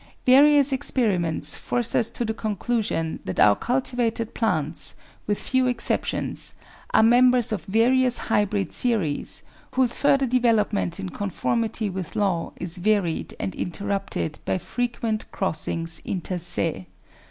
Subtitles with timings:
[0.25, 4.95] Various experiments force us to the conclusion that our cultivated plants,
[5.27, 6.55] with few exceptions,
[6.91, 9.43] are members of various hybrid series,
[9.75, 16.39] whose further development in conformity with law is varied and interrupted by frequent crossings inter
[16.39, 16.87] se.